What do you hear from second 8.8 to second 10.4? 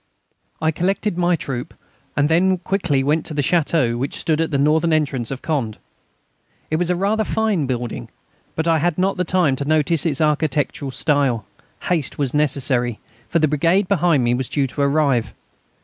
not time to notice its